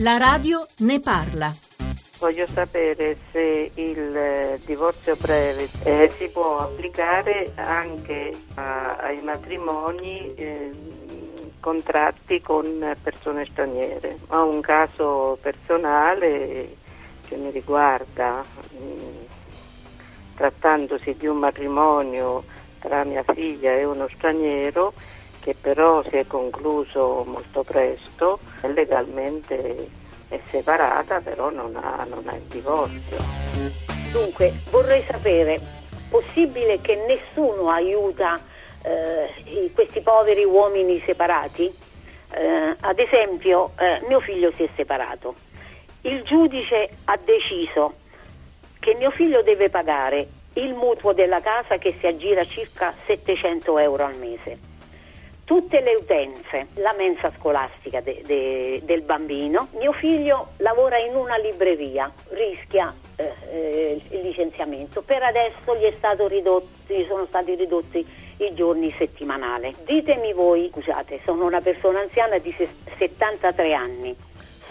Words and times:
La 0.00 0.16
radio 0.16 0.66
ne 0.78 0.98
parla. 1.00 1.54
Voglio 2.18 2.46
sapere 2.46 3.16
se 3.30 3.70
il 3.74 4.16
eh, 4.16 4.60
divorzio 4.64 5.16
breve 5.16 5.68
eh, 5.84 6.12
si 6.18 6.28
può 6.28 6.58
applicare 6.58 7.52
anche 7.54 8.32
a, 8.54 8.96
ai 8.96 9.22
matrimoni 9.22 10.34
eh, 10.34 10.70
contratti 11.60 12.40
con 12.40 12.96
persone 13.02 13.46
straniere. 13.46 14.18
Ho 14.28 14.48
un 14.48 14.60
caso 14.60 15.38
personale 15.40 16.76
che 17.26 17.36
mi 17.36 17.50
riguarda, 17.50 18.44
mm, 18.74 19.16
trattandosi 20.34 21.14
di 21.16 21.26
un 21.26 21.38
matrimonio 21.38 22.44
tra 22.80 23.04
mia 23.04 23.22
figlia 23.22 23.72
e 23.72 23.84
uno 23.84 24.08
straniero 24.08 24.92
che 25.40 25.56
però 25.58 26.02
si 26.02 26.16
è 26.16 26.26
concluso 26.26 27.24
molto 27.26 27.62
presto, 27.62 28.38
legalmente 28.60 29.88
è 30.28 30.38
separata, 30.48 31.20
però 31.20 31.50
non 31.50 31.74
ha, 31.74 32.06
non 32.08 32.22
ha 32.26 32.34
il 32.36 32.42
divorzio. 32.42 33.16
Dunque, 34.12 34.52
vorrei 34.70 35.02
sapere, 35.06 35.58
possibile 36.08 36.80
che 36.80 36.94
nessuno 37.06 37.70
aiuta 37.70 38.38
eh, 38.82 39.70
questi 39.74 40.00
poveri 40.02 40.44
uomini 40.44 41.02
separati? 41.04 41.72
Eh, 42.32 42.76
ad 42.78 42.98
esempio, 42.98 43.72
eh, 43.78 44.00
mio 44.06 44.20
figlio 44.20 44.52
si 44.54 44.62
è 44.62 44.68
separato. 44.76 45.34
Il 46.02 46.22
giudice 46.22 46.90
ha 47.04 47.18
deciso 47.22 47.94
che 48.78 48.94
mio 48.94 49.10
figlio 49.10 49.42
deve 49.42 49.68
pagare 49.68 50.28
il 50.54 50.74
mutuo 50.74 51.12
della 51.12 51.40
casa 51.40 51.76
che 51.78 51.96
si 51.98 52.06
aggira 52.06 52.44
circa 52.44 52.94
700 53.06 53.78
euro 53.78 54.04
al 54.04 54.16
mese 54.16 54.68
tutte 55.50 55.80
le 55.80 55.96
utenze, 55.96 56.68
la 56.74 56.92
mensa 56.92 57.32
scolastica 57.36 58.00
de, 58.00 58.22
de, 58.24 58.82
del 58.84 59.02
bambino. 59.02 59.66
Mio 59.80 59.90
figlio 59.90 60.50
lavora 60.58 60.96
in 60.98 61.16
una 61.16 61.36
libreria, 61.38 62.08
rischia 62.28 62.94
eh, 63.16 63.34
eh, 63.50 64.00
il 64.10 64.20
licenziamento. 64.20 65.02
Per 65.02 65.20
adesso 65.20 65.74
gli, 65.74 65.92
ridotto, 66.28 66.68
gli 66.86 67.04
sono 67.08 67.26
stati 67.26 67.56
ridotti 67.56 68.06
i 68.36 68.54
giorni 68.54 68.92
settimanali. 68.92 69.74
Ditemi 69.84 70.32
voi, 70.34 70.70
scusate, 70.72 71.20
sono 71.24 71.46
una 71.46 71.60
persona 71.60 71.98
anziana 71.98 72.38
di 72.38 72.54
73 72.96 73.72
anni, 73.72 74.14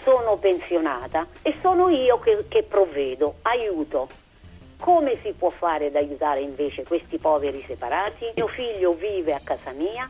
sono 0.02 0.38
pensionata 0.38 1.26
e 1.42 1.56
sono 1.60 1.90
io 1.90 2.18
che, 2.20 2.44
che 2.48 2.62
provvedo, 2.62 3.34
aiuto. 3.42 4.08
Come 4.78 5.18
si 5.22 5.34
può 5.36 5.50
fare 5.50 5.88
ad 5.88 5.96
aiutare 5.96 6.40
invece 6.40 6.84
questi 6.84 7.18
poveri 7.18 7.62
separati? 7.66 8.32
Mio 8.34 8.48
figlio 8.48 8.94
vive 8.94 9.34
a 9.34 9.40
casa 9.44 9.72
mia, 9.72 10.08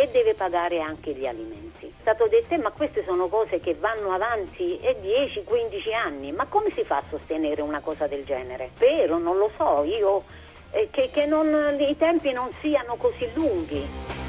e 0.00 0.08
deve 0.10 0.32
pagare 0.32 0.80
anche 0.80 1.12
gli 1.12 1.26
alimenti. 1.26 1.86
È 1.86 2.00
stato 2.00 2.26
detto, 2.26 2.54
eh, 2.54 2.58
ma 2.58 2.70
queste 2.70 3.04
sono 3.04 3.28
cose 3.28 3.60
che 3.60 3.74
vanno 3.74 4.12
avanti 4.12 4.80
e 4.80 4.96
10-15 5.02 5.92
anni, 5.92 6.32
ma 6.32 6.46
come 6.46 6.70
si 6.70 6.82
fa 6.84 6.96
a 6.96 7.02
sostenere 7.10 7.60
una 7.60 7.80
cosa 7.80 8.06
del 8.06 8.24
genere? 8.24 8.70
Vero, 8.78 9.18
non 9.18 9.36
lo 9.36 9.50
so, 9.58 9.84
io 9.84 10.24
eh, 10.70 10.88
che, 10.90 11.10
che 11.12 11.26
non, 11.26 11.76
i 11.78 11.96
tempi 11.98 12.32
non 12.32 12.48
siano 12.60 12.96
così 12.96 13.28
lunghi. 13.34 14.19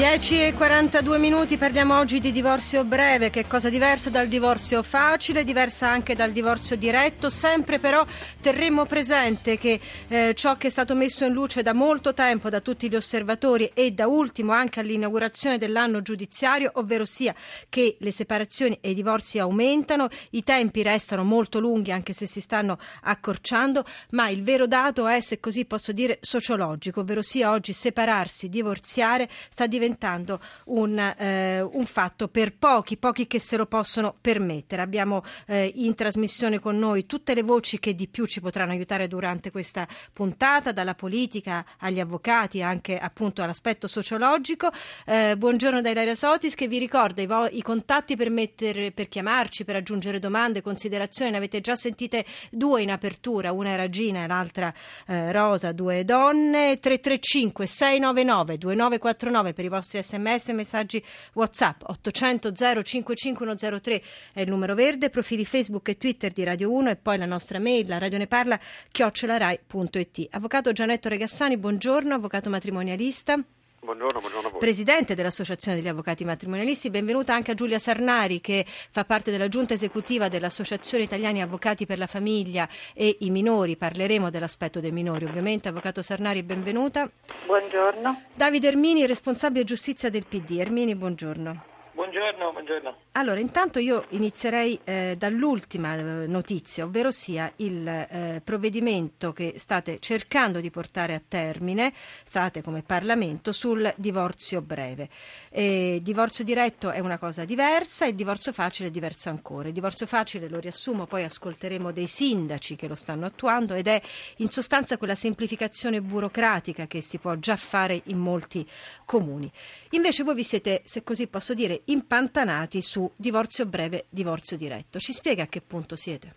10 0.00 0.40
e 0.40 0.54
42 0.54 1.18
minuti, 1.18 1.58
parliamo 1.58 1.98
oggi 1.98 2.20
di 2.20 2.32
divorzio 2.32 2.84
breve, 2.84 3.28
che 3.28 3.40
è 3.40 3.46
cosa 3.46 3.68
diversa 3.68 4.08
dal 4.08 4.28
divorzio 4.28 4.82
facile, 4.82 5.44
diversa 5.44 5.88
anche 5.88 6.14
dal 6.14 6.30
divorzio 6.32 6.74
diretto, 6.74 7.28
sempre 7.28 7.78
però 7.78 8.06
terremo 8.40 8.86
presente 8.86 9.58
che 9.58 9.78
eh, 10.08 10.32
ciò 10.34 10.56
che 10.56 10.68
è 10.68 10.70
stato 10.70 10.94
messo 10.94 11.26
in 11.26 11.34
luce 11.34 11.60
da 11.60 11.74
molto 11.74 12.14
tempo 12.14 12.48
da 12.48 12.62
tutti 12.62 12.88
gli 12.88 12.96
osservatori 12.96 13.72
e 13.74 13.90
da 13.90 14.06
ultimo 14.06 14.52
anche 14.52 14.80
all'inaugurazione 14.80 15.58
dell'anno 15.58 16.00
giudiziario, 16.00 16.70
ovvero 16.76 17.04
sia 17.04 17.34
che 17.68 17.98
le 18.00 18.10
separazioni 18.10 18.78
e 18.80 18.92
i 18.92 18.94
divorzi 18.94 19.38
aumentano, 19.38 20.08
i 20.30 20.42
tempi 20.42 20.82
restano 20.82 21.24
molto 21.24 21.60
lunghi 21.60 21.92
anche 21.92 22.14
se 22.14 22.26
si 22.26 22.40
stanno 22.40 22.78
accorciando, 23.02 23.84
ma 24.12 24.30
il 24.30 24.42
vero 24.44 24.66
dato 24.66 25.06
è, 25.08 25.20
se 25.20 25.40
così 25.40 25.66
posso 25.66 25.92
dire, 25.92 26.16
sociologico, 26.22 27.00
ovvero 27.00 27.20
sia 27.20 27.50
oggi 27.50 27.74
separarsi, 27.74 28.48
divorziare 28.48 29.28
sta 29.50 29.66
diventando 29.66 29.88
diventando 29.90 30.40
un, 30.66 30.98
eh, 30.98 31.60
un, 31.60 31.84
fatto 31.84 32.28
per 32.28 32.56
pochi, 32.56 32.96
pochi 32.96 33.26
che 33.26 33.40
se 33.40 33.56
lo 33.56 33.66
possono 33.66 34.14
permettere. 34.20 34.82
Abbiamo 34.82 35.24
eh, 35.46 35.70
in 35.74 35.94
trasmissione 35.94 36.60
con 36.60 36.78
noi 36.78 37.06
tutte 37.06 37.34
le 37.34 37.42
voci 37.42 37.78
che 37.80 37.94
di 37.94 38.06
più 38.06 38.26
ci 38.26 38.40
potranno 38.40 38.70
aiutare 38.70 39.08
durante 39.08 39.50
questa 39.50 39.86
puntata, 40.12 40.72
dalla 40.72 40.94
politica 40.94 41.64
agli 41.78 41.98
avvocati, 41.98 42.62
anche 42.62 42.98
appunto 42.98 43.42
all'aspetto 43.42 43.88
sociologico. 43.88 44.70
Eh, 45.04 45.34
buongiorno 45.36 45.80
da 45.80 45.90
Ilaria 45.90 46.14
Sotis 46.14 46.54
che 46.54 46.68
vi 46.68 46.78
ricorda 46.78 47.22
i, 47.22 47.26
vo- 47.26 47.48
i 47.50 47.62
contatti 47.62 48.16
per, 48.16 48.30
mettere, 48.30 48.92
per 48.92 49.08
chiamarci, 49.08 49.64
per 49.64 49.76
aggiungere 49.76 50.18
domande, 50.18 50.62
considerazioni. 50.62 51.32
Ne 51.32 51.38
avete 51.38 51.60
già 51.60 51.74
sentite 51.74 52.24
due 52.50 52.82
in 52.82 52.90
apertura, 52.90 53.52
una 53.52 53.70
era 53.70 53.88
Gina 53.88 54.24
e 54.24 54.26
l'altra 54.26 54.72
eh, 55.06 55.32
Rosa, 55.32 55.72
due 55.72 56.04
donne. 56.04 56.78
335 56.78 57.66
699 57.66 58.58
2949 58.58 59.52
per 59.52 59.64
i 59.64 59.68
vostri 59.68 59.79
sms 59.82 60.48
e 60.48 60.52
messaggi 60.52 61.04
whatsapp 61.34 61.82
800 61.84 62.52
055103 62.52 64.02
è 64.32 64.40
il 64.40 64.48
numero 64.48 64.74
verde 64.74 65.10
profili 65.10 65.44
facebook 65.44 65.88
e 65.88 65.96
twitter 65.96 66.32
di 66.32 66.44
Radio 66.44 66.72
1 66.72 66.90
e 66.90 66.96
poi 66.96 67.18
la 67.18 67.26
nostra 67.26 67.58
mail 67.58 67.86
la 67.88 67.98
radio 67.98 68.18
ne 68.18 68.26
parla 68.26 68.58
chiocciolarai.it 68.90 70.28
avvocato 70.30 70.72
Gianetto 70.72 71.08
Regassani 71.08 71.56
buongiorno 71.56 72.14
avvocato 72.14 72.50
matrimonialista 72.50 73.42
Buongiorno, 73.90 74.20
buongiorno 74.20 74.46
a 74.46 74.50
voi. 74.52 74.60
Presidente 74.60 75.16
dell'Associazione 75.16 75.76
degli 75.76 75.88
Avvocati 75.88 76.24
Matrimonialisti, 76.24 76.90
benvenuta 76.90 77.34
anche 77.34 77.50
a 77.50 77.54
Giulia 77.54 77.80
Sarnari 77.80 78.40
che 78.40 78.64
fa 78.64 79.04
parte 79.04 79.32
della 79.32 79.48
giunta 79.48 79.74
esecutiva 79.74 80.28
dell'Associazione 80.28 81.02
Italiani 81.02 81.42
Avvocati 81.42 81.86
per 81.86 81.98
la 81.98 82.06
Famiglia 82.06 82.68
e 82.94 83.16
i 83.18 83.30
Minori. 83.30 83.76
Parleremo 83.76 84.30
dell'aspetto 84.30 84.78
dei 84.78 84.92
minori, 84.92 85.24
ovviamente. 85.24 85.66
Avvocato 85.66 86.02
Sarnari, 86.02 86.44
benvenuta. 86.44 87.10
Buongiorno. 87.46 88.26
Davide 88.32 88.68
Ermini, 88.68 89.06
responsabile 89.06 89.64
giustizia 89.64 90.08
del 90.08 90.24
PD. 90.24 90.58
Ermini, 90.60 90.94
buongiorno. 90.94 91.64
Buongiorno, 92.00 92.52
buongiorno. 92.52 92.96
Allora, 93.12 93.40
intanto 93.40 93.78
io 93.78 94.06
inizierei 94.10 94.80
eh, 94.84 95.16
dall'ultima 95.18 95.96
eh, 95.96 96.02
notizia, 96.26 96.84
ovvero 96.84 97.10
sia 97.10 97.52
il 97.56 97.86
eh, 97.86 98.40
provvedimento 98.42 99.32
che 99.32 99.56
state 99.58 99.98
cercando 99.98 100.60
di 100.60 100.70
portare 100.70 101.14
a 101.14 101.20
termine, 101.20 101.92
state 102.24 102.62
come 102.62 102.82
Parlamento, 102.82 103.52
sul 103.52 103.92
divorzio 103.96 104.62
breve. 104.62 105.10
Il 105.50 106.00
divorzio 106.00 106.42
diretto 106.42 106.90
è 106.90 107.00
una 107.00 107.18
cosa 107.18 107.44
diversa, 107.44 108.06
il 108.06 108.14
divorzio 108.14 108.52
facile 108.52 108.88
è 108.88 108.90
diverso 108.90 109.28
ancora. 109.28 109.68
Il 109.68 109.74
divorzio 109.74 110.06
facile, 110.06 110.48
lo 110.48 110.58
riassumo, 110.58 111.04
poi 111.04 111.24
ascolteremo 111.24 111.92
dei 111.92 112.06
sindaci 112.06 112.76
che 112.76 112.88
lo 112.88 112.94
stanno 112.94 113.26
attuando 113.26 113.74
ed 113.74 113.88
è 113.88 114.00
in 114.36 114.48
sostanza 114.48 114.96
quella 114.96 115.14
semplificazione 115.14 116.00
burocratica 116.00 116.86
che 116.86 117.02
si 117.02 117.18
può 117.18 117.34
già 117.34 117.56
fare 117.56 118.00
in 118.04 118.16
molti 118.16 118.66
comuni. 119.04 119.52
Invece 119.90 120.22
voi 120.22 120.36
vi 120.36 120.44
siete, 120.44 120.80
se 120.86 121.02
così 121.02 121.26
posso 121.26 121.52
dire, 121.52 121.82
impantanati 121.90 122.82
su 122.82 123.10
divorzio 123.16 123.66
breve, 123.66 124.06
divorzio 124.08 124.56
diretto. 124.56 124.98
Ci 124.98 125.12
spiega 125.12 125.44
a 125.44 125.46
che 125.46 125.60
punto 125.60 125.96
siete? 125.96 126.34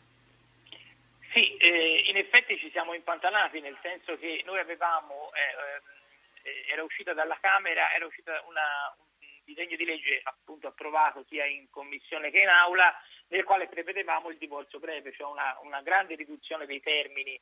Sì, 1.32 1.58
eh, 1.58 2.04
in 2.10 2.18
effetti 2.18 2.58
ci 2.58 2.70
siamo 2.72 2.94
impantanati, 2.94 3.60
nel 3.60 3.78
senso 3.82 4.18
che 4.18 4.42
noi 4.46 4.60
avevamo, 4.60 5.32
eh, 5.34 6.50
eh, 6.50 6.72
era 6.72 6.84
uscita 6.84 7.14
dalla 7.14 7.38
Camera, 7.40 7.94
era 7.94 8.06
uscita 8.06 8.44
una, 8.48 8.94
un 8.98 9.42
disegno 9.44 9.76
di 9.76 9.86
legge 9.86 10.22
appunto 10.24 10.68
approvato 10.68 11.26
sia 11.30 11.46
in 11.46 11.70
commissione 11.70 12.32
che 12.32 12.40
in 12.40 12.50
aula, 12.50 12.94
nel 13.30 13.44
quale 13.44 13.68
prevedevamo 13.68 14.30
il 14.30 14.38
divorzio 14.38 14.80
breve, 14.80 15.14
cioè 15.14 15.30
una, 15.30 15.58
una 15.64 15.82
grande 15.82 16.16
riduzione 16.16 16.66
dei 16.66 16.82
termini 16.82 17.40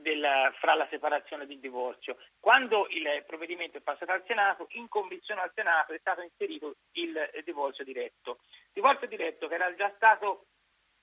del, 0.00 0.52
fra 0.58 0.74
la 0.74 0.86
separazione 0.88 1.44
e 1.44 1.52
il 1.52 1.60
divorzio. 1.60 2.16
Quando 2.40 2.86
il 2.90 3.24
provvedimento 3.26 3.78
è 3.78 3.80
passato 3.80 4.12
al 4.12 4.24
Senato, 4.26 4.66
in 4.70 4.88
commissione 4.88 5.40
al 5.40 5.52
Senato 5.54 5.92
è 5.92 5.98
stato 5.98 6.22
inserito 6.22 6.76
il 6.92 7.18
divorzio 7.44 7.84
diretto. 7.84 8.40
Divorzio 8.72 9.06
diretto 9.06 9.48
che 9.48 9.54
era 9.54 9.74
già 9.74 9.92
stato 9.96 10.46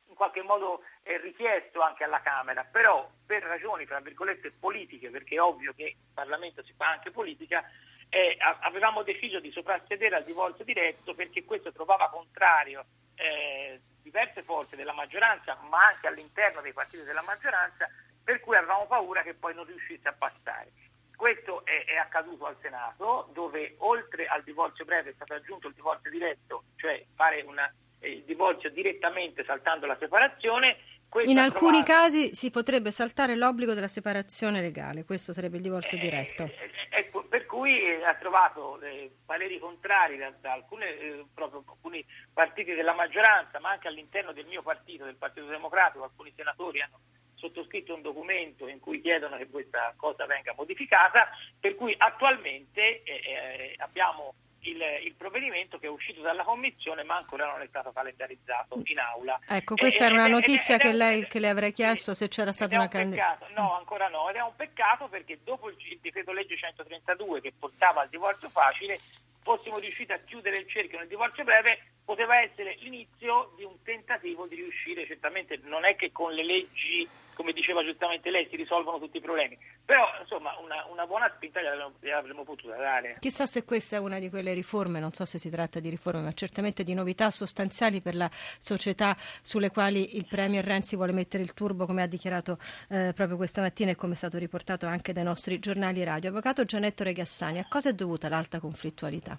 in 0.09 0.15
qualche 0.15 0.41
modo 0.41 0.81
eh, 1.03 1.17
richiesto 1.19 1.81
anche 1.81 2.03
alla 2.03 2.21
Camera, 2.21 2.63
però 2.63 3.07
per 3.25 3.43
ragioni, 3.43 3.85
tra 3.85 3.99
virgolette, 3.99 4.51
politiche, 4.59 5.11
perché 5.11 5.35
è 5.35 5.41
ovvio 5.41 5.73
che 5.73 5.95
in 5.95 6.13
Parlamento 6.13 6.63
si 6.63 6.73
fa 6.75 6.89
anche 6.89 7.11
politica, 7.11 7.63
eh, 8.09 8.35
avevamo 8.61 9.03
deciso 9.03 9.39
di 9.39 9.51
soprassedere 9.51 10.15
al 10.15 10.23
divorzio 10.23 10.65
diretto 10.65 11.13
perché 11.13 11.45
questo 11.45 11.71
trovava 11.71 12.09
contrario 12.09 12.85
eh, 13.15 13.79
diverse 14.01 14.41
forze 14.41 14.75
della 14.75 14.93
maggioranza, 14.93 15.55
ma 15.69 15.85
anche 15.85 16.07
all'interno 16.07 16.61
dei 16.61 16.73
partiti 16.73 17.03
della 17.03 17.23
maggioranza, 17.23 17.87
per 18.29 18.41
cui 18.41 18.55
avevamo 18.55 18.85
paura 18.85 19.23
che 19.23 19.33
poi 19.33 19.55
non 19.55 19.65
riuscisse 19.65 20.07
a 20.07 20.13
passare. 20.13 20.71
Questo 21.15 21.65
è, 21.65 21.83
è, 21.85 21.95
accaduto 21.95 22.45
al 22.45 22.55
Senato, 22.61 23.27
dove 23.33 23.73
oltre 23.79 24.27
al 24.27 24.43
divorzio 24.43 24.85
breve 24.85 25.09
è 25.09 25.13
stato 25.15 25.33
aggiunto 25.33 25.67
il 25.67 25.73
divorzio 25.73 26.11
diretto, 26.11 26.65
cioè 26.75 27.03
fare 27.15 27.41
una, 27.41 27.67
eh, 27.97 28.11
il 28.11 28.23
divorzio 28.25 28.69
direttamente 28.69 29.43
saltando 29.45 29.87
la 29.87 29.97
separazione. 29.99 30.77
Questo 31.09 31.31
In 31.31 31.39
alcuni 31.39 31.81
trovato... 31.81 32.03
casi 32.03 32.35
si 32.35 32.51
potrebbe 32.51 32.91
saltare 32.91 33.35
l'obbligo 33.35 33.73
della 33.73 33.87
separazione 33.87 34.61
legale, 34.61 35.05
questo 35.05 35.33
sarebbe 35.33 35.55
il 35.55 35.63
divorzio 35.63 35.97
eh, 35.97 36.01
diretto. 36.01 36.43
Eh, 36.43 36.69
ecco, 36.91 37.23
per 37.23 37.47
cui 37.47 37.81
eh, 37.81 38.05
ha 38.05 38.13
trovato 38.13 38.79
eh, 38.81 39.11
pareri 39.25 39.57
contrari 39.57 40.17
da, 40.17 40.31
da 40.39 40.53
alcune, 40.53 40.85
eh, 40.85 41.25
proprio, 41.33 41.63
alcuni 41.67 42.05
partiti 42.31 42.75
della 42.75 42.93
maggioranza, 42.93 43.59
ma 43.59 43.71
anche 43.71 43.87
all'interno 43.87 44.33
del 44.33 44.45
mio 44.45 44.61
partito, 44.61 45.05
del 45.05 45.15
Partito 45.15 45.47
Democratico, 45.47 46.03
alcuni 46.03 46.31
senatori 46.35 46.79
hanno 46.79 46.99
sottoscritto 47.39 47.95
un 47.95 48.01
documento 48.01 48.67
in 48.67 48.79
cui 48.79 49.01
chiedono 49.01 49.37
che 49.37 49.47
questa 49.47 49.93
cosa 49.95 50.25
venga 50.25 50.53
modificata, 50.55 51.29
per 51.59 51.75
cui 51.75 51.95
attualmente 51.97 53.01
eh, 53.03 53.21
eh, 53.25 53.75
abbiamo 53.77 54.35
il, 54.61 54.81
il, 55.03 55.13
provvedimento 55.15 55.77
che 55.77 55.87
è 55.87 55.89
uscito 55.89 56.21
dalla 56.21 56.43
Commissione 56.43 57.03
ma 57.03 57.15
ancora 57.15 57.45
non 57.45 57.61
è 57.61 57.67
stato 57.67 57.91
calendarizzato 57.91 58.81
in 58.85 58.99
aula. 58.99 59.39
Ecco, 59.47 59.75
questa 59.75 60.05
era 60.05 60.13
una 60.13 60.27
notizia 60.27 60.77
che, 60.77 60.91
lei, 60.91 61.27
che, 61.27 61.39
le 61.39 61.49
avrei 61.49 61.71
chiesto 61.71 62.13
se 62.13 62.27
c'era 62.27 62.51
stata 62.51 62.75
una 62.75 62.87
calendarizzazione. 62.87 63.53
No, 63.53 63.75
ancora 63.75 64.07
no, 64.07 64.29
ed 64.29 64.35
è 64.35 64.41
un 64.41 64.55
peccato 64.55 65.07
perché 65.07 65.39
dopo 65.43 65.69
il, 65.69 65.75
il 65.79 65.99
decreto 66.01 66.31
legge 66.31 66.57
132 66.57 67.41
che 67.41 67.53
portava 67.57 68.01
al 68.01 68.09
divorzio 68.09 68.49
facile 68.49 68.99
fossimo 69.41 69.79
riusciti 69.79 70.11
a 70.11 70.19
chiudere 70.19 70.57
il 70.57 70.67
cerchio 70.69 70.99
nel 70.99 71.07
divorzio 71.07 71.43
breve 71.43 71.79
poteva 72.03 72.39
essere 72.41 72.75
l'inizio 72.79 73.53
di 73.55 73.63
un 73.63 73.81
tentativo 73.83 74.47
di 74.47 74.55
riuscire, 74.55 75.05
certamente 75.05 75.59
non 75.63 75.85
è 75.85 75.95
che 75.95 76.11
con 76.11 76.33
le 76.33 76.43
leggi 76.43 77.07
come 77.39 77.53
diceva 77.53 77.85
giustamente 77.85 78.29
lei, 78.29 78.49
si 78.49 78.57
risolvono 78.57 78.99
tutti 78.99 79.15
i 79.15 79.21
problemi. 79.21 79.57
Però, 79.85 80.05
insomma, 80.19 80.58
una, 80.69 80.85
una 80.91 81.07
buona 81.07 81.31
spinta 81.35 81.59
gliel'avremmo 81.61 82.43
potuta 82.43 82.75
dare. 82.75 83.17
Chissà 83.19 83.47
se 83.47 83.65
questa 83.65 83.95
è 83.95 83.99
una 83.99 84.19
di 84.19 84.29
quelle 84.29 84.53
riforme, 84.53 84.99
non 84.99 85.11
so 85.11 85.25
se 85.25 85.39
si 85.39 85.49
tratta 85.49 85.79
di 85.79 85.89
riforme, 85.89 86.21
ma 86.21 86.31
certamente 86.31 86.83
di 86.83 86.93
novità 86.93 87.31
sostanziali 87.31 88.01
per 88.01 88.15
la 88.15 88.29
società 88.31 89.15
sulle 89.41 89.71
quali 89.71 90.17
il 90.17 90.27
Premier 90.27 90.63
Renzi 90.63 90.95
vuole 90.95 91.11
mettere 91.11 91.41
il 91.41 91.53
turbo, 91.53 91.87
come 91.87 92.03
ha 92.03 92.07
dichiarato 92.07 92.59
eh, 92.89 93.13
proprio 93.15 93.35
questa 93.37 93.61
mattina 93.61 93.91
e 93.91 93.95
come 93.95 94.13
è 94.13 94.17
stato 94.17 94.37
riportato 94.37 94.85
anche 94.85 95.11
dai 95.11 95.23
nostri 95.23 95.57
giornali 95.59 96.03
radio. 96.03 96.29
Avvocato 96.29 96.63
Gianetto 96.63 97.03
Regassani, 97.03 97.59
a 97.59 97.65
cosa 97.67 97.89
è 97.89 97.93
dovuta 97.93 98.29
l'alta 98.29 98.59
conflittualità? 98.59 99.37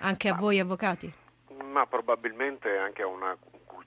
Anche 0.00 0.28
a 0.28 0.34
voi 0.34 0.58
avvocati? 0.58 1.12
Ma 1.64 1.84
probabilmente 1.86 2.76
anche 2.78 3.02
a 3.02 3.06
una 3.06 3.36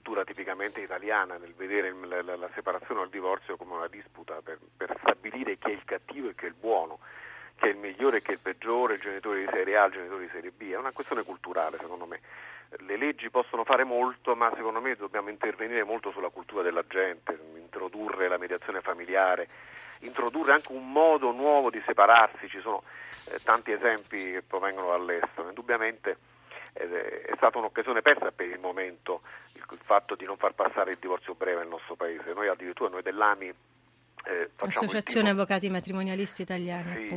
cultura 0.02 0.24
tipicamente 0.24 0.80
italiana 0.80 1.36
nel 1.36 1.54
vedere 1.54 1.92
la, 1.92 2.22
la, 2.22 2.36
la 2.36 2.50
separazione 2.54 3.00
o 3.00 3.04
il 3.04 3.10
divorzio 3.10 3.56
come 3.56 3.74
una 3.74 3.86
disputa 3.86 4.40
per, 4.42 4.58
per, 4.76 4.91
stabilire 5.32 5.56
chi 5.56 5.70
è 5.70 5.72
il 5.72 5.84
cattivo 5.84 6.28
e 6.28 6.34
chi 6.34 6.44
è 6.44 6.48
il 6.48 6.54
buono, 6.58 6.98
chi 7.56 7.66
è 7.66 7.68
il 7.70 7.76
migliore 7.76 8.18
e 8.18 8.22
chi 8.22 8.30
è 8.30 8.34
il 8.34 8.40
peggiore, 8.40 8.94
il 8.94 9.00
genitore 9.00 9.40
di 9.40 9.48
serie 9.50 9.76
A, 9.78 9.86
il 9.86 9.92
genitore 9.92 10.24
di 10.24 10.30
serie 10.30 10.50
B. 10.50 10.70
È 10.70 10.76
una 10.76 10.92
questione 10.92 11.22
culturale 11.22 11.78
secondo 11.78 12.06
me. 12.06 12.20
Le 12.78 12.96
leggi 12.96 13.28
possono 13.28 13.64
fare 13.64 13.84
molto, 13.84 14.34
ma 14.34 14.50
secondo 14.54 14.80
me 14.80 14.94
dobbiamo 14.96 15.28
intervenire 15.28 15.84
molto 15.84 16.10
sulla 16.10 16.30
cultura 16.30 16.62
della 16.62 16.84
gente, 16.86 17.38
introdurre 17.56 18.28
la 18.28 18.38
mediazione 18.38 18.80
familiare, 18.80 19.46
introdurre 20.00 20.52
anche 20.52 20.72
un 20.72 20.90
modo 20.90 21.32
nuovo 21.32 21.70
di 21.70 21.82
separarsi. 21.84 22.48
Ci 22.48 22.60
sono 22.60 22.82
eh, 23.30 23.38
tanti 23.44 23.72
esempi 23.72 24.32
che 24.32 24.42
provengono 24.42 24.88
dall'estero. 24.88 25.48
Indubbiamente 25.48 26.16
è 26.72 27.34
stata 27.36 27.58
un'occasione 27.58 28.00
persa 28.00 28.32
per 28.32 28.46
il 28.46 28.58
momento 28.58 29.20
il, 29.52 29.62
fatto 29.84 30.14
di 30.14 30.24
non 30.24 30.38
far 30.38 30.54
passare 30.54 30.92
il 30.92 30.98
divorzio 30.98 31.34
breve 31.34 31.60
nel 31.60 31.68
nostro 31.68 31.96
paese. 31.96 32.32
Noi 32.32 32.48
addirittura 32.48 32.88
noi 32.88 33.02
dell'AMI 33.02 33.52
eh, 34.24 34.50
Associazione. 34.56 35.30
Avvocati 35.30 35.68
Matrimonialisti 35.68 36.42
Italiani. 36.42 37.08
Sì, 37.08 37.14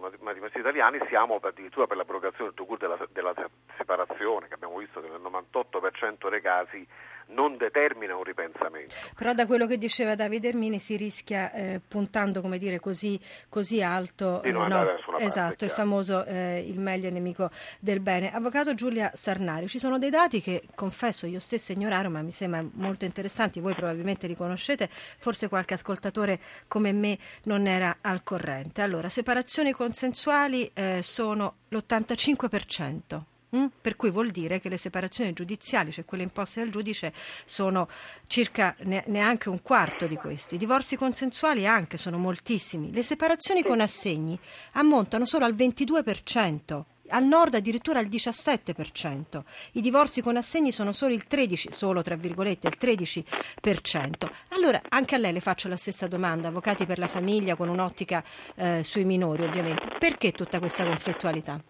matrimonialisti 0.00 0.58
italiani 0.58 0.98
siamo 1.08 1.38
addirittura 1.40 1.86
per 1.86 1.96
l'abrogazione 1.96 2.52
del 2.54 2.76
della, 2.78 2.98
della 3.12 3.34
separazione, 3.76 4.48
che 4.48 4.54
abbiamo 4.54 4.78
visto 4.78 5.00
che 5.00 5.08
nel 5.08 5.20
98% 5.20 6.30
dei 6.30 6.40
casi 6.40 6.86
non 7.30 7.56
determina 7.56 8.16
un 8.16 8.24
ripensamento. 8.24 8.92
Però 9.16 9.32
da 9.32 9.46
quello 9.46 9.66
che 9.66 9.78
diceva 9.78 10.14
Davide 10.14 10.48
Ermini 10.48 10.78
si 10.78 10.96
rischia, 10.96 11.52
eh, 11.52 11.80
puntando 11.86 12.40
come 12.40 12.58
dire, 12.58 12.80
così, 12.80 13.20
così 13.48 13.82
alto, 13.82 14.40
di 14.42 14.50
non 14.50 14.66
eh, 14.66 14.68
no, 14.68 15.18
esatto, 15.18 15.48
parte, 15.48 15.64
il 15.66 15.70
famoso 15.70 16.24
eh, 16.24 16.64
il 16.66 16.80
meglio 16.80 17.08
è 17.08 17.10
nemico 17.10 17.50
del 17.78 18.00
bene. 18.00 18.32
Avvocato 18.32 18.74
Giulia 18.74 19.10
Sarnario, 19.14 19.68
ci 19.68 19.78
sono 19.78 19.98
dei 19.98 20.10
dati 20.10 20.40
che 20.40 20.62
confesso 20.74 21.26
io 21.26 21.40
stessa 21.40 21.72
ignorare, 21.72 22.08
ma 22.08 22.22
mi 22.22 22.30
sembrano 22.30 22.70
molto 22.74 23.04
interessanti, 23.04 23.60
voi 23.60 23.74
probabilmente 23.74 24.26
li 24.26 24.36
conoscete, 24.36 24.88
forse 24.90 25.48
qualche 25.48 25.74
ascoltatore 25.74 26.29
come 26.68 26.92
me 26.92 27.18
non 27.44 27.66
era 27.66 27.98
al 28.00 28.22
corrente. 28.22 28.82
Allora, 28.82 29.08
separazioni 29.08 29.72
consensuali 29.72 30.70
eh, 30.74 31.00
sono 31.02 31.54
l'85%. 31.68 33.22
Mm? 33.56 33.66
Per 33.80 33.96
cui 33.96 34.10
vuol 34.10 34.30
dire 34.30 34.60
che 34.60 34.68
le 34.68 34.76
separazioni 34.76 35.32
giudiziali, 35.32 35.90
cioè 35.90 36.04
quelle 36.04 36.22
imposte 36.22 36.60
dal 36.60 36.70
giudice, 36.70 37.12
sono 37.44 37.88
circa 38.28 38.76
neanche 39.06 39.48
un 39.48 39.60
quarto 39.60 40.06
di 40.06 40.14
questi. 40.14 40.54
I 40.54 40.58
divorzi 40.58 40.96
consensuali 40.96 41.66
anche 41.66 41.96
sono 41.96 42.16
moltissimi. 42.16 42.92
Le 42.92 43.02
separazioni 43.02 43.64
con 43.64 43.80
assegni 43.80 44.38
ammontano 44.72 45.24
solo 45.24 45.46
al 45.46 45.54
22%. 45.54 46.84
Al 47.10 47.24
nord 47.24 47.54
addirittura 47.54 47.98
al 47.98 48.06
17%. 48.06 49.42
I 49.72 49.80
divorzi 49.80 50.22
con 50.22 50.36
assegni 50.36 50.72
sono 50.72 50.92
solo 50.92 51.12
il 51.12 51.26
13, 51.26 51.70
solo 51.72 52.02
tra 52.02 52.16
virgolette, 52.16 52.68
il 52.68 52.76
13%. 52.80 54.30
Allora 54.50 54.80
anche 54.88 55.14
a 55.14 55.18
lei 55.18 55.32
le 55.32 55.40
faccio 55.40 55.68
la 55.68 55.76
stessa 55.76 56.06
domanda, 56.06 56.48
avvocati 56.48 56.86
per 56.86 56.98
la 56.98 57.08
famiglia 57.08 57.54
con 57.56 57.68
un'ottica 57.68 58.24
eh, 58.54 58.82
sui 58.84 59.04
minori 59.04 59.44
ovviamente. 59.44 59.88
Perché 59.98 60.32
tutta 60.32 60.58
questa 60.58 60.84
conflittualità? 60.84 61.69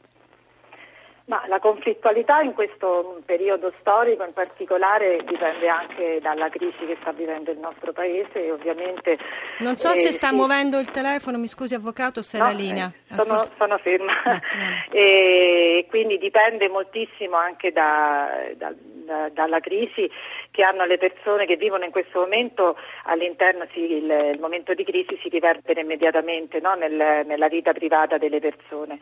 Ma 1.31 1.45
la 1.47 1.61
conflittualità 1.61 2.41
in 2.41 2.55
questo 2.55 3.21
periodo 3.25 3.73
storico 3.79 4.25
in 4.25 4.33
particolare 4.33 5.23
dipende 5.25 5.69
anche 5.69 6.19
dalla 6.21 6.49
crisi 6.49 6.85
che 6.85 6.97
sta 7.01 7.13
vivendo 7.13 7.53
il 7.53 7.59
nostro 7.59 7.93
Paese 7.93 8.47
e 8.47 8.51
ovviamente... 8.51 9.17
Non 9.61 9.77
so 9.77 9.93
eh, 9.93 9.95
se 9.95 10.13
sta 10.13 10.31
sì. 10.31 10.35
muovendo 10.35 10.81
il 10.81 10.91
telefono, 10.91 11.39
mi 11.39 11.47
scusi 11.47 11.77
Avvocato, 11.77 12.21
se 12.21 12.37
no, 12.37 12.47
è 12.47 12.51
la 12.51 12.57
linea. 12.57 12.87
Eh, 12.87 13.15
sono, 13.15 13.25
forse... 13.25 13.53
sono, 13.57 13.79
ferma. 13.79 14.13
E 14.91 15.87
quindi 15.89 16.19
dipende 16.19 16.69
moltissimo 16.69 17.37
anche 17.37 17.71
da, 17.71 18.49
da, 18.57 18.75
da, 18.75 19.29
dalla 19.29 19.61
crisi 19.61 20.11
che 20.51 20.65
hanno 20.65 20.85
le 20.85 20.99
persone 20.99 21.47
che 21.47 21.55
vivono 21.55 21.85
in 21.85 21.93
questo 21.93 22.19
momento 22.19 22.77
all'interno, 23.05 23.69
sì, 23.73 23.79
il, 23.79 24.33
il 24.35 24.41
momento 24.41 24.75
di 24.75 24.83
crisi 24.83 25.17
si 25.23 25.29
riverbera 25.29 25.81
immediatamente 25.81 26.59
no? 26.59 26.75
Nel, 26.75 27.25
nella 27.25 27.47
vita 27.47 27.73
privata 27.73 28.19
delle 28.19 28.41
persone. 28.41 28.99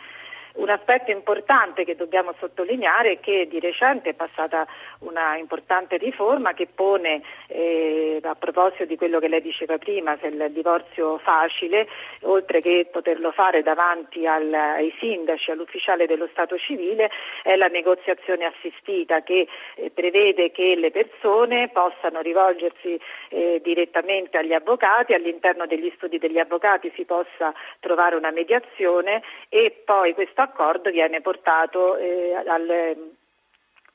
Un 0.55 0.71
aspetto 0.71 1.11
importante 1.11 1.85
che 1.85 1.95
dobbiamo 1.95 2.35
sottolineare 2.39 3.13
è 3.13 3.21
che 3.21 3.47
di 3.49 3.61
recente 3.61 4.11
è 4.11 4.15
passata 4.15 4.67
una 5.01 5.37
importante 5.37 5.97
riforma 5.99 6.55
che 6.55 6.67
pone, 6.67 7.23
eh, 7.47 8.21
a 8.23 8.35
proposito 8.35 8.85
di 8.85 8.97
quello 8.97 9.19
che 9.19 9.29
lei 9.29 9.43
diceva 9.43 9.79
prima, 9.79 10.17
se 10.21 10.29
il 10.29 10.51
divorzio 10.51 11.19
facile, 11.19 11.87
oltre 12.23 12.61
che 12.61 12.89
poterlo 12.91 13.31
fare 13.31 13.63
davanti 13.63 14.27
al, 14.27 14.53
ai 14.53 14.93
sindaci, 14.99 15.51
all'ufficiale 15.51 16.07
dello 16.07 16.29
Stato 16.31 16.59
civile, 16.59 17.11
è 17.43 17.55
la 17.57 17.69
negoziazione 17.69 18.45
assistita 18.45 19.23
che 19.23 19.47
eh, 19.77 19.91
prevede 19.91 20.51
che 20.51 20.75
le 20.77 20.91
persone 20.91 21.69
possano 21.69 22.21
rivolgersi 22.21 22.99
eh, 23.29 23.61
direttamente 23.63 24.39
agli 24.39 24.53
avvocati, 24.53 25.15
all'interno 25.15 25.67
degli 25.67 25.93
studi 25.97 26.19
degli 26.19 26.39
avvocati 26.39 26.91
si 26.95 27.05
possa 27.05 27.55
trovare 27.81 28.17
una 28.17 28.31
mediazione 28.31 29.23
e 29.49 29.83
poi 29.85 30.15
questo 30.15 30.38
accordo 30.43 30.91
viene 30.91 31.21
portato 31.21 31.97
eh, 31.97 32.35
al, 32.35 33.18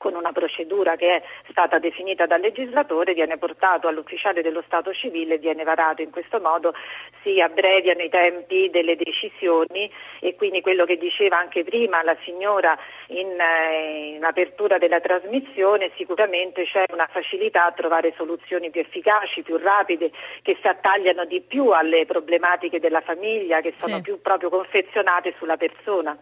con 0.04 0.14
una 0.16 0.32
procedura 0.32 0.96
che 0.96 1.16
è 1.16 1.22
stata 1.48 1.78
definita 1.78 2.26
dal 2.26 2.42
legislatore, 2.42 3.14
viene 3.14 3.38
portato 3.38 3.88
all'ufficiale 3.88 4.42
dello 4.42 4.62
Stato 4.66 4.92
civile 4.92 5.36
e 5.36 5.38
viene 5.38 5.64
varato. 5.64 6.02
In 6.02 6.10
questo 6.10 6.40
modo 6.40 6.74
si 7.22 7.40
abbreviano 7.40 8.02
i 8.02 8.10
tempi 8.10 8.68
delle 8.68 8.96
decisioni 8.96 9.90
e 10.20 10.34
quindi 10.36 10.60
quello 10.60 10.84
che 10.84 10.98
diceva 10.98 11.38
anche 11.38 11.64
prima 11.64 12.02
la 12.02 12.14
signora 12.22 12.78
in, 13.06 13.40
eh, 13.40 14.16
in 14.16 14.24
apertura 14.24 14.76
della 14.76 15.00
trasmissione, 15.00 15.90
sicuramente 15.96 16.64
c'è 16.64 16.84
una 16.92 17.08
facilità 17.10 17.64
a 17.64 17.72
trovare 17.72 18.12
soluzioni 18.14 18.68
più 18.68 18.82
efficaci, 18.82 19.40
più 19.40 19.56
rapide, 19.56 20.10
che 20.42 20.58
si 20.60 20.66
attagliano 20.66 21.24
di 21.24 21.40
più 21.40 21.70
alle 21.70 22.04
problematiche 22.04 22.78
della 22.78 23.00
famiglia, 23.00 23.62
che 23.62 23.72
sono 23.78 23.96
sì. 23.96 24.02
più 24.02 24.20
proprio 24.20 24.50
confezionate 24.50 25.32
sulla 25.38 25.56
persona. 25.56 26.14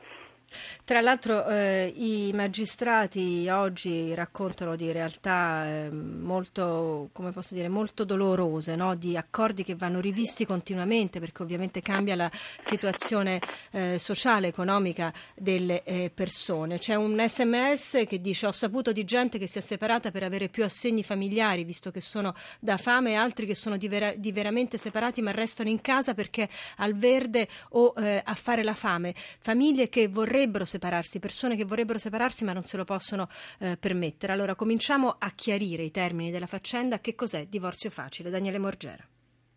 Tra 0.85 1.01
l'altro 1.01 1.47
eh, 1.47 1.93
i 1.97 2.31
magistrati 2.35 3.49
oggi 3.49 4.15
raccontano 4.15 4.77
di 4.77 4.93
realtà 4.93 5.67
eh, 5.67 5.91
molto, 5.91 7.11
dire, 7.51 7.69
molto, 7.69 8.05
dolorose, 8.05 8.77
no? 8.77 8.95
di 8.95 9.17
accordi 9.17 9.65
che 9.65 9.75
vanno 9.75 10.01
rivisti 10.01 10.45
continuamente 10.45 11.21
perché 11.21 11.43
ovviamente 11.43 11.81
cambia 11.81 12.15
la 12.15 12.31
situazione 12.61 13.41
eh, 13.71 13.99
sociale, 13.99 14.49
economica 14.49 15.13
delle 15.35 15.83
eh, 15.85 16.11
persone. 16.13 16.79
C'è 16.79 16.95
un 16.95 17.19
sms 17.19 18.05
che 18.07 18.21
dice 18.21 18.47
ho 18.47 18.53
saputo 18.53 18.93
di 18.93 19.05
gente 19.05 19.39
che 19.39 19.49
si 19.49 19.59
è 19.59 19.61
separata 19.63 20.11
per 20.11 20.23
avere 20.23 20.49
più 20.49 20.65
assegni 20.65 21.03
familiari 21.03 21.65
visto 21.65 21.91
che 21.91 22.01
sono 22.01 22.35
da 22.61 22.77
fame 22.77 23.13
e 23.13 23.15
altri 23.15 23.47
che 23.47 23.55
sono 23.55 23.77
di, 23.77 23.89
vera, 23.89 24.13
di 24.15 24.33
veramente 24.33 24.79
separati 24.79 25.23
ma 25.23 25.31
restano 25.31 25.69
in 25.69 25.81
casa 25.81 26.15
perché 26.15 26.49
al 26.77 26.95
verde 26.95 27.49
o 27.71 27.95
eh, 27.97 28.21
a 28.25 28.35
fare 28.35 28.63
la 28.63 28.75
fame. 28.75 29.15
Famiglie 29.39 29.89
che 29.89 30.09
vorrebbero 30.09 30.42
vorrebbero 30.43 30.65
separarsi, 30.65 31.21
persone 31.21 31.57
che 31.57 31.65
vorrebbero 31.65 31.99
separarsi 31.99 32.45
ma 32.45 32.53
non 32.53 32.65
se 32.65 32.77
lo 32.77 32.85
possono 32.85 33.29
eh, 33.61 33.77
permettere. 33.79 34.33
Allora 34.33 34.55
cominciamo 34.57 35.15
a 35.19 35.31
chiarire 35.35 35.83
i 35.85 35.91
termini 35.91 36.31
della 36.31 36.47
faccenda. 36.47 36.99
Che 36.99 37.15
cos'è 37.15 37.47
divorzio 37.47 37.91
facile? 37.91 38.31
Daniele 38.31 38.59
Morgera. 38.59 39.05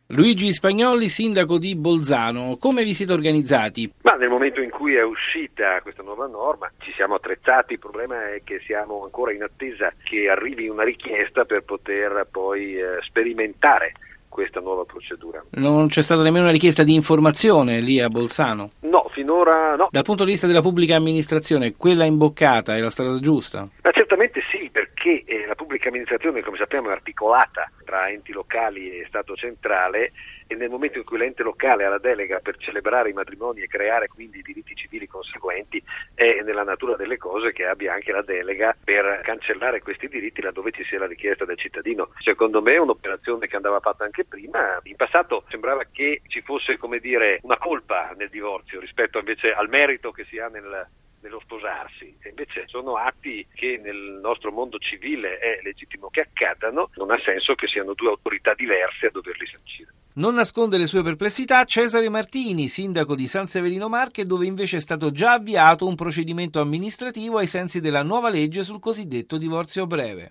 Luigi 0.10 0.52
Spagnoli, 0.52 1.10
sindaco 1.10 1.58
di 1.58 1.76
Bolzano, 1.76 2.58
come 2.60 2.84
vi 2.84 2.94
siete 2.94 3.14
organizzati? 3.14 3.92
Ma 4.04 4.12
nel 4.12 4.30
momento 4.30 4.62
in 4.62 4.70
cui 4.70 4.94
è 4.94 5.02
uscita 5.02 5.82
questa 5.82 6.04
nuova 6.04 6.28
norma 6.28 6.72
ci 6.78 6.92
siamo 6.96 7.16
attrezzati, 7.16 7.74
il 7.74 7.80
problema 7.80 8.36
è 8.36 8.42
che 8.44 8.62
siamo 8.68 9.04
ancora 9.04 9.34
in 9.34 9.42
attesa 9.42 9.92
che 10.04 10.30
arrivi 10.30 10.68
una 10.68 10.84
richiesta 10.84 11.46
per 11.46 11.64
poter 11.64 12.28
poi 12.30 12.78
eh, 12.78 13.00
sperimentare 13.02 13.94
questa 14.36 14.60
nuova 14.60 14.84
procedura. 14.84 15.42
Non 15.52 15.88
c'è 15.88 16.02
stata 16.02 16.22
nemmeno 16.22 16.44
una 16.44 16.52
richiesta 16.52 16.84
di 16.84 16.94
informazione 16.94 17.80
lì 17.80 18.02
a 18.02 18.10
Bolzano? 18.10 18.72
No, 18.82 19.08
finora 19.14 19.76
no. 19.76 19.88
Dal 19.90 20.04
punto 20.04 20.26
di 20.26 20.32
vista 20.32 20.46
della 20.46 20.62
pubblica 20.62 20.98
amministrazione, 20.98 21.76
quella 21.78 22.04
imboccata 22.04 22.76
è 22.76 22.82
la 22.82 22.90
strada 22.90 23.18
giusta? 23.20 23.66
Ma 23.82 23.92
certamente 23.92 24.42
sì, 24.52 24.70
perché 24.70 24.95
eh, 25.06 25.46
la 25.46 25.56
pubblica 25.56 25.90
amministrazione, 25.90 26.42
come 26.42 26.58
sappiamo, 26.58 26.90
è 26.90 26.94
articolata 26.94 27.70
tra 27.84 28.10
enti 28.10 28.32
locali 28.32 29.00
e 29.00 29.06
Stato 29.08 29.36
centrale 29.36 30.12
e 30.48 30.56
nel 30.56 30.70
momento 30.70 30.98
in 30.98 31.04
cui 31.04 31.18
l'ente 31.18 31.44
locale 31.44 31.86
ha 31.86 31.90
la 31.90 31.98
delega 31.98 32.40
per 32.40 32.58
celebrare 32.58 33.10
i 33.10 33.14
matrimoni 33.14 33.62
e 33.62 33.68
creare 33.68 34.08
quindi 34.08 34.40
i 34.40 34.42
diritti 34.42 34.76
civili 34.76 35.08
conseguenti, 35.08 35.82
è 36.14 36.42
nella 36.44 36.64
natura 36.64 36.96
delle 36.96 37.18
cose 37.18 37.52
che 37.52 37.66
abbia 37.66 37.94
anche 37.94 38.12
la 38.12 38.22
delega 38.22 38.76
per 38.84 39.22
cancellare 39.24 39.82
questi 39.82 40.08
diritti 40.08 40.42
laddove 40.42 40.72
ci 40.72 40.84
sia 40.84 41.00
la 41.00 41.08
richiesta 41.08 41.46
del 41.46 41.58
cittadino. 41.58 42.12
Secondo 42.20 42.62
me 42.62 42.74
è 42.74 42.78
un'operazione 42.80 43.48
che 43.48 43.56
andava 43.56 43.80
fatta 43.80 44.04
anche 44.04 44.26
prima. 44.26 44.80
In 44.84 44.96
passato 44.96 45.46
sembrava 45.50 45.84
che 45.92 46.22
ci 46.28 46.42
fosse, 46.42 46.78
come 46.78 47.00
dire, 47.00 47.40
una 47.44 47.58
colpa 47.58 48.14
nel 48.16 48.30
divorzio 48.30 48.80
rispetto 48.80 49.20
invece 49.20 49.52
al 49.52 49.70
merito 49.70 50.12
che 50.12 50.26
si 50.26 50.38
ha 50.40 50.48
nel 50.48 50.88
nello 51.26 51.42
sposarsi, 51.44 52.16
e 52.22 52.30
invece 52.30 52.66
sono 52.68 52.98
atti 52.98 53.46
che 53.54 53.80
nel 53.84 54.20
nostro 54.22 54.52
mondo 54.52 54.78
civile 54.78 55.40
è 55.40 55.60
legittimo 55.64 56.10
che 56.10 56.22
accadano, 56.22 56.92
non 56.98 57.10
ha 57.10 57.20
senso 57.26 57.56
che 57.56 57.68
siano 57.68 57.96
due 57.96 58.10
autorità 58.10 58.54
diverse 58.54 59.08
a 59.08 59.10
doverli 59.12 59.48
sancire. 59.48 59.90
Non 60.18 60.36
nasconde 60.36 60.78
le 60.78 60.86
sue 60.86 61.04
perplessità 61.04 61.66
Cesare 61.66 62.08
Martini, 62.10 62.68
sindaco 62.68 63.16
di 63.16 63.28
San 63.28 63.48
Severino 63.48 63.90
Marche, 63.90 64.26
dove 64.26 64.46
invece 64.46 64.78
è 64.78 64.80
stato 64.80 65.10
già 65.10 65.34
avviato 65.34 65.88
un 65.88 65.96
procedimento 65.96 66.62
amministrativo 66.62 67.40
ai 67.40 67.48
sensi 67.48 67.82
della 67.82 68.04
nuova 68.04 68.30
legge 68.30 68.64
sul 68.64 68.80
cosiddetto 68.80 69.38
divorzio 69.38 69.88
breve. 69.88 70.30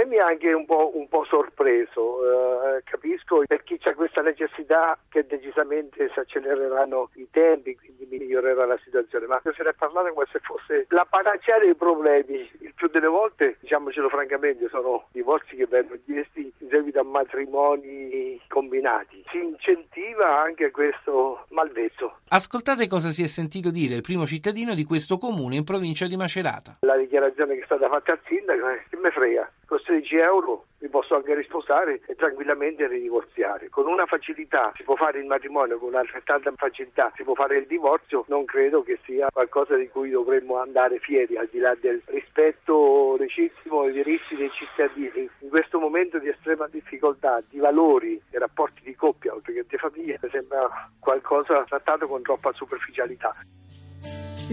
Me 0.00 0.06
mi 0.06 0.18
ha 0.18 0.28
anche 0.28 0.50
un 0.50 0.64
po', 0.64 0.96
un 0.96 1.08
po 1.08 1.24
sorpreso, 1.24 2.78
eh, 2.78 2.82
capisco 2.84 3.42
per 3.46 3.62
chi 3.64 3.76
c'è 3.76 3.94
questa 3.94 4.22
necessità 4.22 4.98
che 5.10 5.26
decisamente 5.26 6.08
si 6.14 6.18
accelereranno 6.18 7.10
i 7.16 7.28
tempi, 7.30 7.76
quindi 7.76 8.06
migliorerà 8.08 8.64
la 8.64 8.78
situazione, 8.82 9.26
ma 9.26 9.38
se 9.42 9.52
ne 9.62 9.68
è 9.68 9.74
parlato 9.74 10.10
come 10.14 10.26
se 10.32 10.38
fosse 10.38 10.86
la 10.88 11.04
panacea 11.04 11.58
dei 11.58 11.74
problemi. 11.74 12.48
Il 12.60 12.72
più 12.72 12.88
delle 12.88 13.08
volte, 13.08 13.58
diciamocelo 13.60 14.08
francamente, 14.08 14.70
sono 14.70 15.04
divorzi 15.12 15.54
che 15.54 15.66
vengono 15.66 16.00
chiesti 16.06 16.50
in 16.60 16.68
seguito 16.70 17.00
a 17.00 17.04
matrimoni 17.04 18.40
combinati. 18.60 19.24
Si 19.30 19.38
incentiva 19.38 20.42
anche 20.42 20.70
questo 20.70 21.46
malvezzo. 21.48 22.18
Ascoltate 22.28 22.86
cosa 22.86 23.10
si 23.10 23.22
è 23.22 23.26
sentito 23.26 23.70
dire 23.70 23.94
il 23.94 24.02
primo 24.02 24.26
cittadino 24.26 24.74
di 24.74 24.84
questo 24.84 25.16
comune 25.16 25.56
in 25.56 25.64
provincia 25.64 26.06
di 26.06 26.16
Macerata. 26.16 26.76
La 26.80 26.96
dichiarazione 26.96 27.54
che 27.54 27.62
è 27.62 27.64
stata 27.64 27.88
fatta 27.88 28.12
al 28.12 28.20
sindaco, 28.26 28.68
eh, 28.68 28.84
che 28.90 28.96
me 28.96 29.10
frega, 29.10 29.50
con 29.64 29.78
16 29.78 30.14
euro 30.16 30.66
mi 30.80 30.88
posso 30.88 31.14
anche 31.14 31.34
risposare 31.34 32.00
e 32.06 32.14
tranquillamente 32.14 32.86
ridivorziare. 32.86 33.68
Con 33.68 33.86
una 33.86 34.06
facilità 34.06 34.72
si 34.76 34.82
può 34.82 34.96
fare 34.96 35.18
il 35.18 35.26
matrimonio, 35.26 35.78
con 35.78 35.90
un'altrettanta 35.90 36.52
facilità 36.56 37.12
si 37.16 37.22
può 37.22 37.34
fare 37.34 37.58
il 37.58 37.66
divorzio, 37.66 38.24
non 38.28 38.44
credo 38.44 38.82
che 38.82 38.98
sia 39.04 39.28
qualcosa 39.30 39.76
di 39.76 39.88
cui 39.88 40.10
dovremmo 40.10 40.58
andare 40.58 40.98
fieri, 40.98 41.36
al 41.36 41.48
di 41.50 41.58
là 41.58 41.76
del 41.80 42.00
rispetto 42.06 43.16
reciproco 43.18 43.82
ai 43.82 43.92
diritti 43.92 44.36
dei 44.36 44.50
cittadini. 44.52 45.28
In 45.40 45.48
questo 45.48 45.78
momento 45.78 46.18
di 46.18 46.28
estrema 46.28 46.66
difficoltà, 46.68 47.42
di 47.50 47.58
valori 47.58 48.20
e 48.30 48.38
rapporti 48.38 48.80
di 48.82 48.94
coppia, 48.94 49.34
oltre 49.34 49.52
che 49.52 49.66
di 49.68 49.76
famiglia, 49.76 50.16
mi 50.22 50.30
sembra 50.30 50.66
qualcosa 50.98 51.64
trattato 51.68 52.06
con 52.06 52.22
troppa 52.22 52.52
superficialità. 52.52 53.34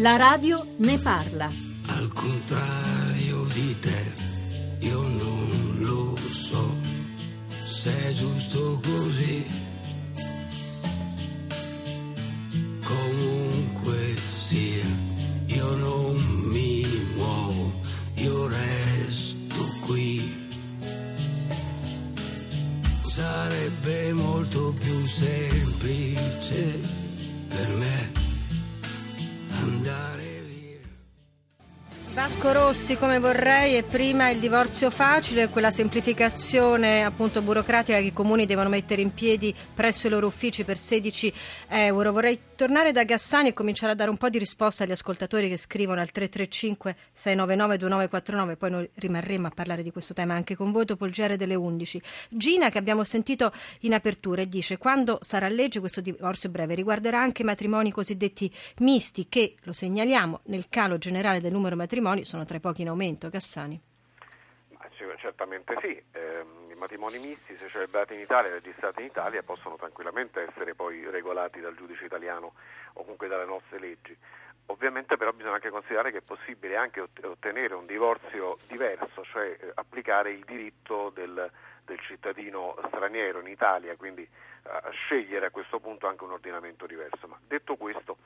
La 0.01 0.15
radio 0.17 0.57
ne 0.79 0.99
parla. 1.01 1.45
Al 1.45 2.11
contrario 2.13 3.47
di 3.49 3.79
te, 3.79 4.26
giusto 8.17 8.79
così. 8.81 9.45
Comunque 12.83 14.15
sia, 14.15 14.85
io 15.45 15.75
non 15.75 16.15
mi 16.51 16.83
muovo, 17.15 17.71
io 18.15 18.47
resto 18.47 19.63
qui. 19.85 20.35
Sarebbe 23.07 24.13
molto 24.13 24.73
più 24.79 25.05
semplice 25.05 26.79
per 27.47 27.67
me 27.77 28.16
Vasco 32.37 32.53
Rossi 32.53 32.97
come 32.97 33.17
vorrei 33.17 33.77
e 33.77 33.83
prima 33.83 34.29
il 34.29 34.37
divorzio 34.37 34.91
facile, 34.91 35.49
quella 35.49 35.71
semplificazione 35.71 37.03
appunto 37.03 37.41
burocratica 37.41 37.97
che 37.97 38.05
i 38.05 38.13
comuni 38.13 38.45
devono 38.45 38.69
mettere 38.69 39.01
in 39.01 39.11
piedi 39.11 39.55
presso 39.73 40.05
i 40.05 40.11
loro 40.11 40.27
uffici 40.27 40.63
per 40.63 40.77
16 40.77 41.33
euro. 41.69 42.11
Vorrei 42.11 42.39
tornare 42.55 42.91
da 42.91 43.03
Gassani 43.05 43.49
e 43.49 43.53
cominciare 43.53 43.93
a 43.93 43.95
dare 43.95 44.11
un 44.11 44.17
po' 44.17 44.29
di 44.29 44.37
risposta 44.37 44.83
agli 44.83 44.91
ascoltatori 44.91 45.49
che 45.49 45.57
scrivono 45.57 45.99
al 45.99 46.11
335 46.11 46.95
699 47.11 47.77
2949, 47.77 48.55
poi 48.55 48.69
noi 48.69 48.89
rimarremo 48.93 49.47
a 49.47 49.51
parlare 49.51 49.81
di 49.81 49.91
questo 49.91 50.13
tema 50.13 50.35
anche 50.35 50.55
con 50.55 50.71
voi 50.71 50.85
dopo 50.85 51.07
il 51.07 51.11
GR 51.13 51.37
delle 51.37 51.55
11. 51.55 51.99
Gina 52.29 52.69
che 52.69 52.77
abbiamo 52.77 53.03
sentito 53.03 53.51
in 53.81 53.95
apertura 53.95 54.43
e 54.43 54.47
dice 54.47 54.77
quando 54.77 55.17
sarà 55.21 55.47
legge 55.47 55.79
questo 55.79 56.01
divorzio 56.01 56.49
breve 56.49 56.75
riguarderà 56.75 57.19
anche 57.19 57.41
i 57.41 57.45
matrimoni 57.45 57.91
cosiddetti 57.91 58.53
misti 58.79 59.25
che, 59.27 59.55
lo 59.63 59.73
segnaliamo, 59.73 60.41
nel 60.45 60.67
calo 60.69 60.99
generale 60.99 61.41
del 61.41 61.51
numero 61.51 61.75
matrimoni 61.75 62.25
sono 62.27 62.45
tra 62.45 62.57
i 62.57 62.59
pochi 62.59 62.81
in 62.81 62.89
aumento. 62.89 63.29
Cassani. 63.29 63.81
Certamente 65.27 65.75
sì, 65.81 66.01
eh, 66.13 66.45
i 66.69 66.75
matrimoni 66.75 67.19
misti 67.19 67.57
se 67.57 67.67
celebrati 67.67 68.13
in 68.13 68.21
Italia 68.21 68.49
e 68.49 68.53
registrati 68.53 69.01
in 69.01 69.07
Italia 69.07 69.43
possono 69.43 69.75
tranquillamente 69.75 70.47
essere 70.47 70.73
poi 70.73 71.03
regolati 71.09 71.59
dal 71.59 71.75
giudice 71.75 72.05
italiano 72.05 72.53
o 72.93 73.01
comunque 73.01 73.27
dalle 73.27 73.43
nostre 73.43 73.77
leggi. 73.77 74.15
Ovviamente 74.67 75.17
però 75.17 75.33
bisogna 75.33 75.55
anche 75.55 75.69
considerare 75.69 76.11
che 76.11 76.19
è 76.19 76.21
possibile 76.21 76.77
anche 76.77 77.01
ottenere 77.01 77.73
un 77.73 77.85
divorzio 77.85 78.57
diverso, 78.67 79.25
cioè 79.25 79.57
eh, 79.59 79.71
applicare 79.75 80.31
il 80.31 80.45
diritto 80.45 81.11
del, 81.13 81.51
del, 81.83 81.99
cittadino 81.99 82.77
straniero 82.87 83.41
in 83.41 83.47
Italia, 83.47 83.97
quindi 83.97 84.21
eh, 84.21 84.91
scegliere 84.91 85.47
a 85.47 85.51
questo 85.51 85.79
punto 85.79 86.07
anche 86.07 86.23
un 86.23 86.31
ordinamento 86.31 86.85
diverso. 86.85 87.27
Ma 87.27 87.37
detto 87.45 87.75
questo, 87.75 88.17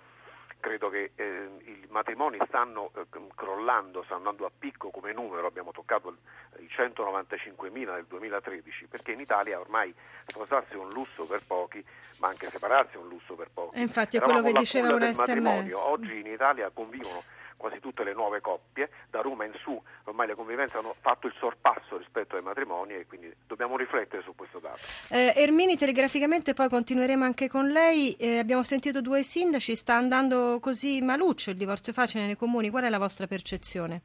credo 0.62 0.90
che 0.90 1.12
eh, 1.16 1.50
i 1.66 1.86
matrimoni 1.90 2.38
stanno 2.48 2.92
eh, 2.96 3.06
crollando, 3.36 4.04
stanno 4.04 4.20
andando 4.20 4.46
a 4.46 4.52
picco 4.58 4.90
come 4.90 5.12
numero, 5.12 5.46
abbiamo 5.46 5.72
toccato 5.72 6.16
i 6.60 6.70
195.000 6.74 7.94
nel 7.94 8.06
2013, 8.08 8.88
perché 8.88 9.12
inItalia 9.12 9.60
ormai 9.60 9.94
sposarsi 10.28 10.76
è 10.76 10.78
un 10.78 10.88
lusso 10.92 11.26
per 11.26 11.42
pochi, 11.46 11.84
ma 12.20 12.30
anche 12.30 12.48
separarsi 12.48 12.96
è 12.96 13.00
un 13.00 13.10
lusso 13.10 13.36
per 13.36 13.50
pochi. 13.54 13.76
E 13.76 13.82
infatti 13.82 14.16
è 14.16 14.22
quello 14.22 14.42
che 14.42 14.54
diceva 14.54 14.96
un 14.96 15.14
sms. 15.14 15.74
Oggi 15.74 16.20
in 16.20 16.28
Italia 16.28 16.70
convivono 16.74 17.22
quasi 17.62 17.80
tutte 17.80 18.04
le 18.04 18.14
nuove 18.14 18.42
coppie, 18.42 18.90
da 19.12 19.22
Roma 19.22 19.46
in 19.46 19.54
su 19.62 19.80
ormai 20.06 20.26
le 20.26 20.36
convivenze 20.36 20.78
hanno 20.78 20.96
fatto 21.00 21.28
il 21.28 21.34
sorpasso 21.38 21.98
rispetto 21.98 22.36
ai 22.36 22.42
matrimoni 22.42 22.96
e 22.96 23.06
quindi 23.06 23.32
dobbiamo 23.46 23.78
riflettere 23.78 24.24
su 24.24 24.34
questo 24.36 24.58
dato. 24.58 24.80
Eh, 25.12 25.34
Ermini, 25.36 25.78
telegraficamente 25.78 26.54
poi 26.54 26.68
continueremo 26.68 27.24
anche 27.24 27.48
con 27.48 27.68
lei, 27.70 28.14
eh, 28.14 28.40
abbiamo 28.40 28.64
sentito 28.64 29.00
due 29.00 29.22
sindaci, 29.22 29.76
sta 29.76 29.96
andando 29.96 30.60
così 30.60 31.02
maluccio 31.02 31.52
il 31.52 31.58
divorzio 31.58 31.94
facile 31.94 32.26
nei 32.26 32.36
comuni, 32.36 32.72
qual 32.72 32.84
è 32.84 32.90
la 32.90 32.98
vostra 32.98 33.28
percezione? 33.28 34.02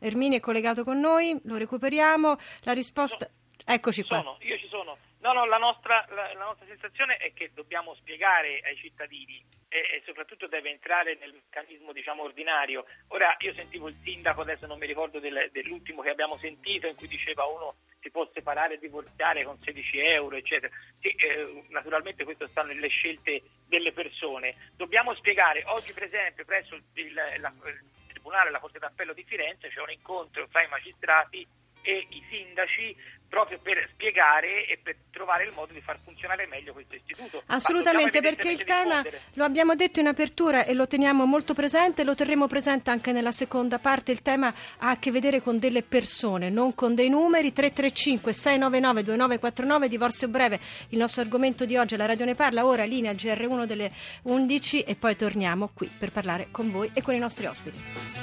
Ermini 0.00 0.36
è 0.36 0.40
collegato 0.40 0.82
con 0.82 0.98
noi, 0.98 1.40
lo 1.44 1.56
recuperiamo, 1.56 2.36
la 2.62 2.72
risposta... 2.72 3.24
No, 3.24 3.40
Eccoci 3.64 4.02
qua. 4.02 4.18
Sono, 4.18 4.36
io 4.40 4.58
ci 4.58 4.66
sono. 4.68 4.96
No, 5.22 5.32
no, 5.32 5.46
la 5.46 5.58
nostra, 5.58 6.04
la, 6.10 6.34
la 6.34 6.44
nostra 6.44 6.66
sensazione 6.66 7.16
è 7.16 7.32
che 7.32 7.52
dobbiamo 7.54 7.94
spiegare 7.94 8.60
ai 8.64 8.76
cittadini 8.76 9.40
e, 9.68 9.78
e, 9.78 10.02
soprattutto 10.04 10.48
deve 10.48 10.70
entrare 10.70 11.14
nel 11.14 11.32
meccanismo 11.32 11.92
diciamo, 11.92 12.24
ordinario. 12.24 12.84
Ora 13.08 13.36
io 13.38 13.54
sentivo 13.54 13.86
il 13.86 13.96
sindaco, 14.02 14.40
adesso 14.40 14.66
non 14.66 14.78
mi 14.78 14.86
ricordo 14.86 15.20
del, 15.20 15.48
dell'ultimo 15.52 16.02
che 16.02 16.10
abbiamo 16.10 16.38
sentito, 16.38 16.88
in 16.88 16.96
cui 16.96 17.06
diceva 17.06 17.44
uno 17.44 17.76
si 18.00 18.10
può 18.10 18.28
separare 18.34 18.74
e 18.74 18.78
divorziare 18.78 19.44
con 19.44 19.62
16 19.62 19.98
euro, 20.00 20.34
eccetera. 20.34 20.74
Sì, 21.00 21.10
eh, 21.10 21.66
naturalmente 21.68 22.24
questo 22.24 22.48
sta 22.48 22.64
nelle 22.64 22.88
scelte 22.88 23.42
delle 23.68 23.92
persone. 23.92 24.72
Dobbiamo 24.74 25.14
spiegare, 25.14 25.62
oggi 25.66 25.92
per 25.92 26.02
esempio 26.02 26.44
presso 26.44 26.74
il, 26.74 26.82
il, 26.94 27.14
la, 27.14 27.52
il 27.66 27.80
Tribunale, 28.08 28.50
la 28.50 28.58
Corte 28.58 28.80
d'Appello 28.80 29.12
di 29.12 29.22
Firenze 29.22 29.68
c'è 29.68 29.80
un 29.80 29.90
incontro 29.92 30.48
fra 30.48 30.64
i 30.64 30.68
magistrati 30.68 31.46
e 31.82 32.06
i 32.10 32.24
sindaci 32.28 33.20
proprio 33.32 33.58
per 33.62 33.88
spiegare 33.94 34.66
e 34.66 34.78
per 34.82 34.94
trovare 35.10 35.44
il 35.44 35.52
modo 35.54 35.72
di 35.72 35.80
far 35.80 35.98
funzionare 36.04 36.46
meglio 36.46 36.74
questo 36.74 36.96
istituto. 36.96 37.42
Assolutamente, 37.46 38.20
perché 38.20 38.50
il 38.50 38.62
tema 38.62 39.02
lo 39.32 39.44
abbiamo 39.44 39.74
detto 39.74 40.00
in 40.00 40.06
apertura 40.06 40.66
e 40.66 40.74
lo 40.74 40.86
teniamo 40.86 41.24
molto 41.24 41.54
presente, 41.54 42.04
lo 42.04 42.14
terremo 42.14 42.46
presente 42.46 42.90
anche 42.90 43.10
nella 43.10 43.32
seconda 43.32 43.78
parte. 43.78 44.12
Il 44.12 44.20
tema 44.20 44.52
ha 44.80 44.90
a 44.90 44.98
che 44.98 45.10
vedere 45.10 45.40
con 45.40 45.58
delle 45.58 45.82
persone, 45.82 46.50
non 46.50 46.74
con 46.74 46.94
dei 46.94 47.08
numeri. 47.08 47.54
335 47.54 48.34
699 48.34 49.02
2949, 49.02 49.88
divorzio 49.88 50.28
breve. 50.28 50.60
Il 50.90 50.98
nostro 50.98 51.22
argomento 51.22 51.64
di 51.64 51.78
oggi, 51.78 51.96
la 51.96 52.04
radio 52.04 52.26
ne 52.26 52.34
parla, 52.34 52.66
ora 52.66 52.84
linea 52.84 53.12
GR1 53.12 53.64
delle 53.64 53.90
11 54.24 54.82
e 54.82 54.94
poi 54.94 55.16
torniamo 55.16 55.70
qui 55.72 55.90
per 55.98 56.12
parlare 56.12 56.48
con 56.50 56.70
voi 56.70 56.90
e 56.92 57.00
con 57.00 57.14
i 57.14 57.18
nostri 57.18 57.46
ospiti. 57.46 58.21